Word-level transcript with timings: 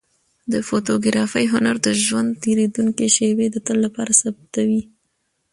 د 0.51 0.53
فوتوګرافۍ 0.67 1.45
هنر 1.53 1.75
د 1.85 1.87
ژوند 2.05 2.29
تېرېدونکې 2.43 3.07
شېبې 3.15 3.47
د 3.51 3.57
تل 3.65 3.77
لپاره 3.85 4.11
ثبتوي. 4.21 4.81